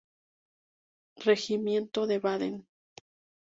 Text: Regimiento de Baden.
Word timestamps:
Regimiento 1.27 2.07
de 2.07 2.17
Baden. 2.17 2.65